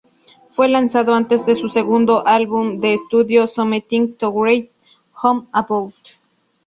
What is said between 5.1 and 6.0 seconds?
Home About.